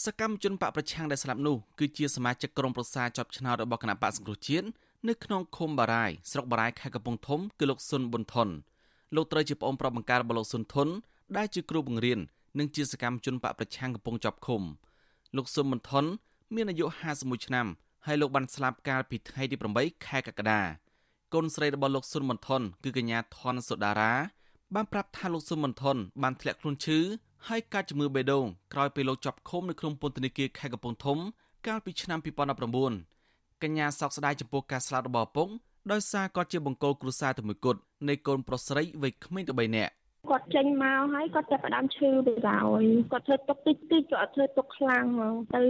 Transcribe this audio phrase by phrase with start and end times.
[0.00, 4.66] សកម្មជនបកប្រឆាំងដែលស្លាប់នោះគឺជាសមាជិកក្រុមប្រឹក្សាជាប់ឆ្នោតរបស់គណៈបកសង្គ្រោះជាតិ
[5.08, 8.48] នៅក្នុងឃុំបារាយស្រុកបារាយខេត្តកំពង់ធំគឺលោកស៊ុនប៊ុនថន
[9.14, 10.88] លោកត្រូវជាប្អូនប្រុសបង្ការរបស់លោកស៊ុនថន
[11.36, 12.18] ដែលជាគ្រូបង្រៀន
[12.58, 14.62] និងជាសកម្មជនបកប្រឆាំងកំពុងជាប់ឃុំ
[15.36, 16.04] លោកស៊ុនប៊ុនថន
[16.54, 16.86] មានអាយុ
[17.16, 17.66] 51ឆ្នាំ
[18.06, 20.60] ហើយលោកបានស្លាប់កាលពីថ្ងៃទី8ខែកក្កដា
[21.34, 24.12] កូនស្រីរបស់លោកស៊ុនប៊ុនថនគឺកញ្ញាថនសុដារា
[24.74, 26.98] បានប្រាប់ថាលោកស៊ុនប៊ុនថនបានធ្លាក់ខ្លួនឈឺ
[27.48, 31.18] ហើយកាចជំងឺបេះដូងក្រោយពេលលោកជាប់ឃុំនៅក្នុងពន្ធនាគារខេត្តកំពង់ធំ
[31.66, 32.18] កាលពីឆ្នាំ
[32.90, 35.48] 2019កញ្ញាសោកស្ដាយចំពោះការស្លាប់របស់ឪពុក
[35.92, 39.92] ដោយសារគាត់ជាបង្គោលគ្រួសារតែមួយគត់នៃកូនប្រុសស្រីវ័យក្មេងតែ3នាក់
[40.30, 45.62] គាត់ចេញមកហើយគាត់ចាប់ផ្ដើមឈឺទៅហើយគាត់ធ្វើទុកតិចតិចគាត់អត់ធ្វើទុកខ្លាំងហ្មងទៅ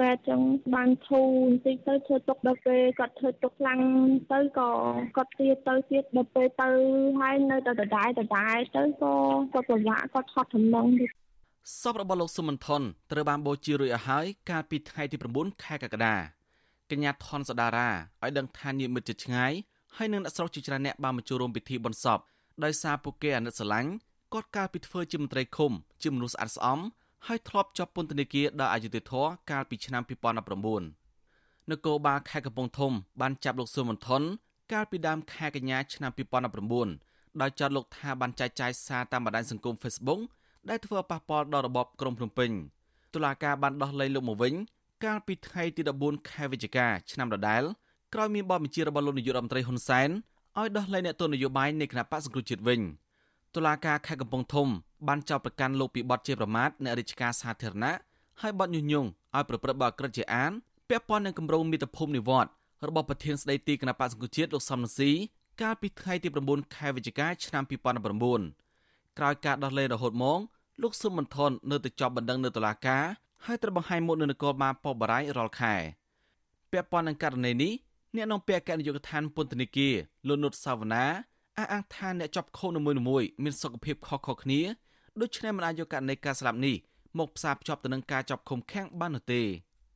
[0.00, 0.40] ពេលចឹង
[0.74, 3.80] បានធូរបន្តិចទៅធ្វើទុកដល់ពេលគាត់ធ្វើទុកខ្លាំង
[4.32, 4.70] ទៅក៏
[5.16, 6.68] គាត់ទៀតទៅទៀតដល់ពេលទៅ
[7.20, 9.14] ហើយនៅតែដដែលដដែលទៅក៏
[9.52, 11.10] គាត់ពិបាកគាត់ថត់ចំណងទៀត
[11.78, 12.82] សពរបស់លោកសុមន្ថន
[13.12, 16.16] ត្រូវបានបូជារួចអស់ហើយកាលពីថ្ងៃទី9ខែកក្កដា
[16.90, 17.88] កញ្ញាថនសដារា
[18.22, 19.52] ឲ្យដឹងថាញាតិមិត្តជិតឆ្ងាយ
[19.96, 22.18] ហើយនឹងអ្នកស្រុកជាច្រើនអ្នកបានមកចូលរួមពិធីបុណ្យសព
[22.64, 23.90] ដោយសារពួកគេអាណិតស្រឡាញ់
[24.32, 26.78] គាត់កាលពីធ្វើជាមន្ត្រីឃុំជាមនុស្សស្អាតស្អំ
[27.26, 34.22] ហើយធ្លាប់ជាប់ពន្ធនាគារដោយអយុធធរកាលពីឆ្នាំ2019នគរបាលខេត្តកំពង់ធំបានចាប់លោកស៊ុមន្ថន
[34.72, 36.10] កាលពីដើមខែកញ្ញាឆ្នាំ
[36.76, 40.20] 2019ដោយចាត់លោកថាបានចែកចាយសារតាមបណ្ដាញសង្គម Facebook
[40.68, 42.50] ដែលធ្វើប៉ះពាល់ដល់របបក្រុងភ្នំពេញ
[43.14, 44.54] តុលាការបានដោះលែងលោកមកវិញ
[45.04, 47.62] កាលពីថ្ងៃទី14ខែវិច្ឆិកាឆ្នាំដដែល
[48.14, 50.08] ក្រោយមានបទបញ្ជារបស់លោកនាយករដ្ឋមន្ត្រីហ៊ុនសែន
[50.58, 52.80] ឲ្យដោះលែងអ្នកទស្សនយោបាយនៃគណៈបកសង្គ្រោះជាតិវិញ
[53.54, 54.68] តុលាការខេត្តកំពង់ធំ
[55.08, 57.96] បានចោទប្រកាន់លោកពីបទជាប្រមាថអ្នករាជការសាធារណៈ
[58.40, 60.52] ហើយបទញុះញង់ឲ្យប្រព្រឹត្តបទក្រិតជាអាន
[60.88, 62.50] ពាក់ព័ន្ធនឹងគម្រោងមាតុភូមិនិវត្ត
[62.88, 65.10] របស់ប្រធានស្ដីទីគណៈបកសង្គ្រោះជាតិលោកសំរងស៊ី
[65.62, 68.69] កាលពីថ្ងៃទី9ខែវិច្ឆិកាឆ្នាំ2019
[69.18, 70.38] ក្រោយការដោះលែងរហូតមក
[70.82, 73.04] លោកស៊ុំមន្ថននៅតែជាប់បណ្ដឹងនៅតុលាការ
[73.44, 75.74] ហើយត្រូវបង្ហាញមុខនៅនគរបាលប៉ុស្តិ៍បារាយរាល់ខែ
[76.70, 77.72] ពាក់ព័ន្ធនឹងករណីនេះ
[78.14, 79.94] អ្នកនាំពាក្យអគ្គនាយកដ្ឋានពន្ធនាគារ
[80.28, 81.04] លោកនុតសាវណ្ណា
[81.58, 84.60] អះអាងថាអ្នកជាប់ឃុំនីមួយៗមានសុខភាពខុសៗគ្នា
[85.20, 86.76] ដូច្នេះមិនអាចយកករណីការស្លាប់នេះ
[87.18, 89.42] មកផ្សារភ្ជាប់ទៅនឹងការចាប់ឃុំឃាំងបាននោះទេ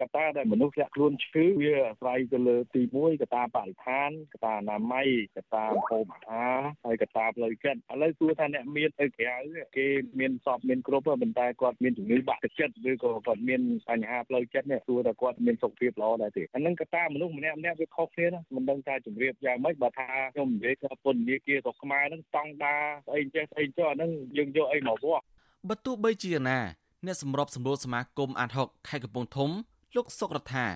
[0.00, 9.36] កត្តាដែលមនុស្សធ្លាក់ខ្លួនឈឺវាអាស្រ័យទៅលើទី1កត្តាបរិស្ថានកត្តាអនាម័យកត្តាម្ហូបអាហារហើយកត្តាផ្លូវចិត្តឥឡូវសួរថាអ្នកមានទៅក្រៅ
[9.76, 9.86] គេ
[10.20, 25.24] មានសពមានគ្រប់ប៉ុន្តែគាត់មានជំងឺបាក់ទឹកចិត្តឬក៏គាត់មានបញ្ហាផ្លូវចិត្តនេះសួរថាគាត់មានសុខភាពល្អដែរទេអានឹងកត្តាមនុស្សម្នាក់ម្នាក់វាខុសគ្នាណាមិនដឹងថាជំរាបយ៉ាងម៉េចបើថាខ្ញុំនិយាយថាពន្ធនាគាររបស់ខ្មែរហ្នឹងស្តង់ដាស្អីចេះស្អីចុះអាហ្នឹងយើងយកអីមកវាស់
[25.68, 26.58] បើទោះបីជាណា
[27.06, 29.50] អ្នកសម្របសម្រួលសមាគមអាត60ខេត្តកំពង់ធំ
[29.96, 30.66] លោកសុករដ្ឋា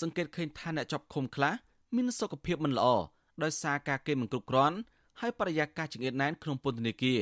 [0.00, 1.54] សង្កេតឃើញថាអ្នកជាប់ឃុំខ្លះ
[1.94, 2.88] មានសុខភាពមិនល្អ
[3.42, 4.76] ដោយសារការគេមិនគ្រប់គ្រាន់
[5.20, 7.20] ហើយបរិយាកាសចង្អៀតណែនក្នុងពន្ធនាគារ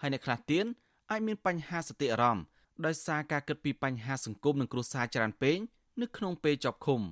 [0.00, 0.64] ហើយអ្នកខ្លះទៀត
[1.10, 2.44] អាចមានបញ្ហាសតិអារម្មណ៍
[2.84, 5.56] ដោយសារការគិតពីបញ្ហាសង្គមនិងគ្រួសារច្រើនពេក
[6.00, 7.00] នៅក្នុងពេលជាប់ឃុំ។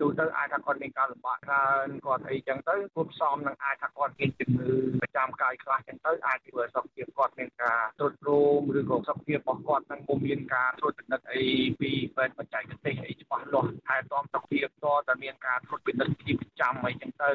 [0.00, 4.70] ទូទៅអាចថាគាត់មានការលំបាកច្រើនគាត់អីចឹងទៅគួបផ្សំនឹងអាចថាគាត់មានជំងឺ
[5.02, 11.44] ប្រចាំកាយខ្លះចឹងទៅអាចធ្វើសុខភាពគាត់មានការទ្រុឌទ្រោមឬក៏សុខភាពរបស់គាត់នឹងពុំមានការត្រួតពិនិត្យអី
[11.80, 17.32] ពីពេទ្យបច្ចេកទេសអីច្បាស់លាស់ថែទាំសុខភាពតតែមានការត្រួតពិនិត្យជាប្រចាំអីចឹងទៅ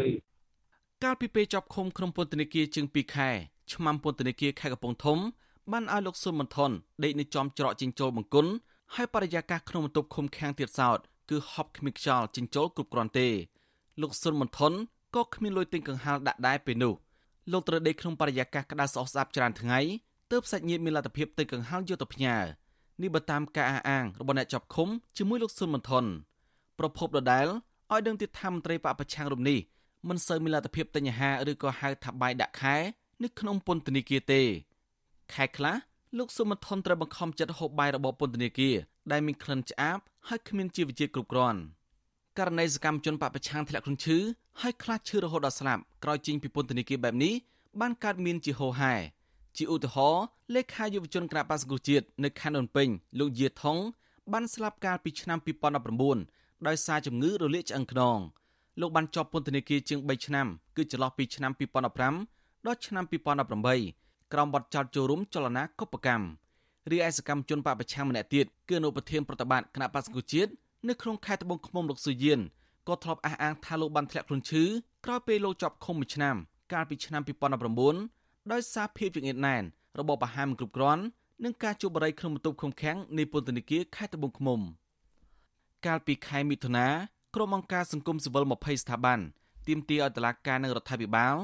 [1.04, 3.30] កាលពីពេលជាប់ឃុំក្នុងពន្ធនាគារជាង2ខែ
[3.74, 5.20] ឆ្មាំពន្ធនាគារខេត្តកំពង់ធំ
[5.72, 6.72] បានឲ្យលោកស៊ុនមន្ថន
[7.04, 8.52] ដេកនៅចំច្រកចិញ្ចូលបង្គន់
[8.96, 13.28] ហើយបរិយាកាសក្នុងបន្ទប់ឃុំឃាំងទៀតសោត គឺហប់គ្មានខ្យល់ចិញ្ចូលគ្រប់គ្រាន់ទេ
[14.02, 14.74] លោកស៊ុនមន្ថន
[15.16, 16.94] ក៏គ្មានលុយទិញកង្ហារដាក់ដែរពេលនោះ
[17.52, 19.80] លោកត្រូវដេកក្នុងបរិយាកាសក្តៅស្អុះស្អាប់ច្រើនថ្ងៃ
[20.32, 22.38] ទើបសាច់ញាតិមានលទ្ធភាពទិញកង្ហារយកទៅផ្ញើ
[23.02, 26.06] នេះបើតាមការអះអាងរបស់អ្នកចាប់ឃុំជាមួយលោកស៊ុនមន្ថន
[26.80, 27.48] ប្រពន្ធដដែល
[27.92, 29.60] ឲ្យដឹងទៀតថាមន្ត្រីបពប្រឆាំងរូបនេះ
[30.10, 32.76] មិនសូវមានលទ្ធភាពទិញអាហារឬក៏ហៅថាបាយដាក់ខែ
[33.24, 34.42] នៅក្នុងពន្ធនាគារទេ
[35.34, 35.76] ខែខ្លះ
[36.18, 38.76] លោកសុំថនត្រូវបង្ខំចិត្តហូបបាយរបស់ពន្ធនាគារ
[39.12, 39.98] ដែលមានក្លិនឆ្អាប
[40.28, 41.60] ហើយគ្មានជីវជាតិគ្រប់គ្រាន់
[42.38, 44.18] ករណីសកម្មជនបពប្រឆាំងធ្លាក់ខ្លួនឈឺ
[44.62, 47.34] ហើយខ្លះឈឺរហូតដល់ស្លាប់ក្រោយចេញពីពន្ធនាគារបែបនេះ
[47.82, 48.94] បានកើតមានជាហូរហែ
[49.58, 50.24] ជាឧទាហរណ៍
[50.56, 52.88] លេខាយុវជនគណៈបក្សសង្គ្រោះជាតិនៅខណ្ឌអូនពេញ
[53.20, 53.78] លោកយាថង
[54.34, 55.40] បានស្លាប់កាលពីឆ្នាំ
[56.02, 58.20] 2019ដោយសារជំងឺរលាកឆ្អឹងខ្នង
[58.82, 60.48] លោកបានជាប់ពន្ធនាគារជាង3ឆ្នាំ
[60.78, 61.52] គឺចន្លោះពីឆ្នាំ
[62.10, 64.03] 2015ដល់ឆ្នាំ2018
[64.34, 66.28] ក្រោមបទចោទចូលរួមចលនាកុបកម្ម
[66.92, 70.52] រីឯសកម្មជនបពប្រឆាំងម្នាក់ទៀតគឺអនុប្រធានប្រតិបត្តិគណៈបក្សសង្គ្រោះជាតិ
[70.88, 72.40] នៅក្នុងខេត្តត្បូងឃ្មុំលោកសុយៀន
[72.88, 74.64] ក៏ធ្លាប់អះអាងថាលោកបានធ្លាក់ខ្លួនឈឺ
[75.06, 76.36] ក្រោយពេលលោកជាប់ឃុំមួយឆ្នាំ
[76.74, 77.22] កាលពីឆ្នាំ
[77.88, 79.64] 2019ដោយសារភាពចង្អៀតណែន
[80.00, 81.04] របបអាហារមិនគ្រប់គ្រាន់
[81.44, 84.60] និងការជួបបរិយក្នុងបន្ទប់ឃុំឃាំងនៃពន្ធនាគារខេត្តត្បូងឃ្មុំ
[85.86, 86.88] កាលពីខែមិថុនា
[87.36, 89.20] ក្រុមអង្គការសង្គមស៊ីវិល20ស្ថាប័ន
[89.68, 91.36] ទាមទារឲ្យតុលាការនិងរដ្ឋាភិបាល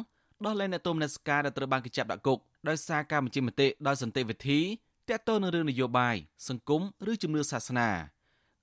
[0.46, 4.60] ដោះលែងអ្នកទោសមនសិការដែលត្រូវបានគេចាប់ដាក់គុក ដោយសារការបញ្ចេញមតិដោយសន្តិវិធី
[5.10, 6.16] ទាក់ទងនឹងរឿងនយោបាយ
[6.48, 7.90] សង្គមឬជំនឿសាសនា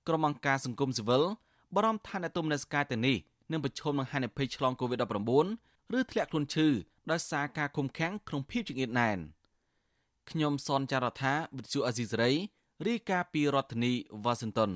[0.07, 1.23] ក្រុមអង្គការសង្គមស៊ីវិល
[1.75, 3.17] បារម្ភថាអ្នកទុំនៅស្កាយទាំងនេះ
[3.51, 6.67] នឹងប្រឈមនឹងហានិភ័យឆ្លង COVID-19 ឬធ្លាក់ខ្លួនឈឺ
[7.11, 9.17] ដោយសារការឃុំឃាំងក្នុងភាពចង្អៀតណែន
[10.29, 12.31] ខ្ញុំសនចាររថាវិទ្យុអេស៊ីសរ៉ៃ
[12.87, 14.71] រាយការណ៍ពីរដ្ឋធានីវ៉ាស៊ីនតោន